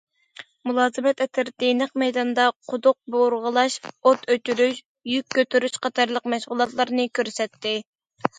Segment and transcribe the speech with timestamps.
[0.67, 4.81] مۇلازىمەت ئەترىتى نەق مەيداندا قۇدۇق بۇرغىلاش، ئوت ئۆچۈرۈش،
[5.13, 7.77] يۈك كۆتۈرۈش قاتارلىق مەشغۇلاتلارنى كۆرسەتتى.